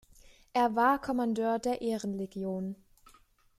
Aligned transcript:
Er 0.53 0.75
war 0.75 0.99
Kommandeur 0.99 1.59
der 1.59 1.83
Ehrenlegion. 1.83 2.75